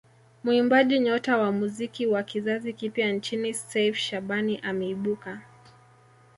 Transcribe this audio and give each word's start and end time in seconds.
Muimbaji 0.43 0.99
nyota 0.99 1.37
wa 1.37 1.51
muziki 1.51 2.07
wa 2.07 2.23
kizazi 2.23 2.73
kipya 2.73 3.11
nchini 3.11 3.53
Seif 3.53 3.95
Shabani 3.97 4.57
ameibuka 4.63 5.41